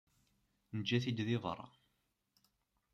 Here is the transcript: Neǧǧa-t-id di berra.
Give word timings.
Neǧǧa-t-id 0.77 1.19
di 1.27 1.35
berra. 1.43 1.67